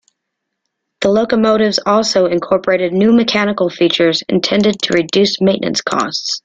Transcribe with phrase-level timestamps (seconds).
[1.01, 6.39] The locomotives also incorporated new mechanical features intended to reduce maintenance costs.